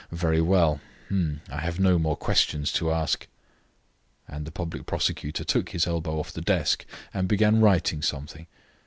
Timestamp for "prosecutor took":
4.87-5.69